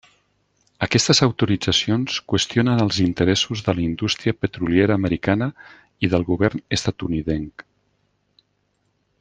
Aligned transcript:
Aquestes 0.85 1.19
autoritzacions 1.25 2.15
qüestionen 2.33 2.81
els 2.85 2.97
interessos 3.05 3.63
de 3.69 3.75
la 3.81 3.85
indústria 3.89 4.35
petroliera 4.47 4.97
americana 5.01 5.51
i 6.07 6.11
del 6.15 6.29
govern 6.31 6.65
estatunidenc. 6.79 7.69